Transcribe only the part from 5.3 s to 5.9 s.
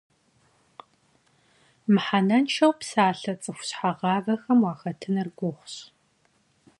guğuş.